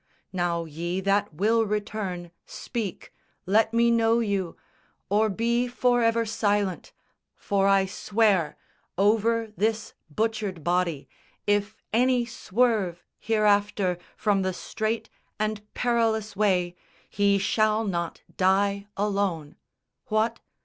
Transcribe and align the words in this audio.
Now 0.33 0.65
ye 0.65 0.99
that 0.99 1.31
will 1.31 1.63
return, 1.63 2.31
speak, 2.47 3.13
let 3.45 3.71
me 3.71 3.91
know 3.91 4.17
you, 4.19 4.57
Or 5.11 5.29
be 5.29 5.67
for 5.67 6.01
ever 6.01 6.25
silent, 6.25 6.91
for 7.35 7.67
I 7.67 7.85
swear 7.85 8.57
Over 8.97 9.53
this 9.55 9.93
butchered 10.09 10.63
body, 10.63 11.07
if 11.45 11.77
any 11.93 12.25
swerve 12.25 13.03
Hereafter 13.19 13.99
from 14.17 14.41
the 14.41 14.53
straight 14.53 15.11
and 15.39 15.71
perilous 15.75 16.35
way, 16.35 16.75
He 17.07 17.37
shall 17.37 17.83
not 17.83 18.23
die 18.37 18.87
alone. 18.97 19.55
What? 20.07 20.39